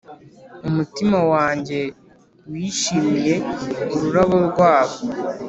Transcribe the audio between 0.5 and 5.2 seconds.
Umutima wanjye wishimiye ururabo rwabwo,